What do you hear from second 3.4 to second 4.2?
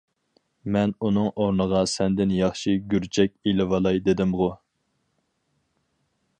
ئېلىۋالاي